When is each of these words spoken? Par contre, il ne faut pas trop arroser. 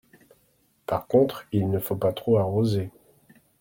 Par 0.87 1.05
contre, 1.05 1.45
il 1.51 1.69
ne 1.69 1.77
faut 1.77 1.95
pas 1.95 2.11
trop 2.11 2.37
arroser. 2.39 2.89